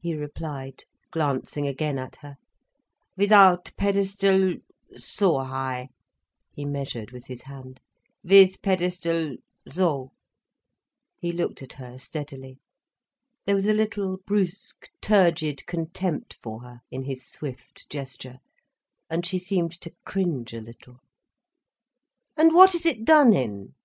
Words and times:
he 0.00 0.12
replied, 0.12 0.82
glancing 1.12 1.68
again 1.68 2.00
at 2.00 2.16
her. 2.16 2.34
"Without 3.16 3.70
pedestal—so 3.76 4.58
high—" 5.38 5.88
he 6.52 6.64
measured 6.64 7.12
with 7.12 7.26
his 7.26 7.42
hand—"with 7.42 8.60
pedestal, 8.60 9.36
so—" 9.68 10.10
He 11.16 11.30
looked 11.30 11.62
at 11.62 11.74
her 11.74 11.96
steadily. 11.96 12.58
There 13.46 13.54
was 13.54 13.66
a 13.66 13.72
little 13.72 14.16
brusque, 14.26 14.88
turgid 15.00 15.64
contempt 15.66 16.34
for 16.42 16.62
her 16.62 16.80
in 16.90 17.04
his 17.04 17.24
swift 17.24 17.88
gesture, 17.88 18.38
and 19.08 19.24
she 19.24 19.38
seemed 19.38 19.80
to 19.82 19.94
cringe 20.04 20.54
a 20.54 20.60
little. 20.60 20.98
"And 22.36 22.52
what 22.52 22.74
is 22.74 22.84
it 22.84 23.04
done 23.04 23.32
in?" 23.32 23.74